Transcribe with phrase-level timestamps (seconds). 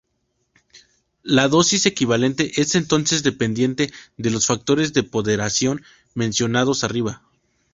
[1.21, 5.83] La dosis equivalente es entonces dependiente de los factores de ponderación
[6.15, 7.21] mencionados arriba.